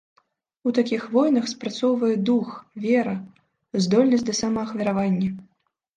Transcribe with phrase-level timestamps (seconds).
[0.69, 2.47] У такіх войнах спрацоўвае дух,
[2.85, 3.15] вера,
[3.87, 5.29] здольнасць да самаахвяравання.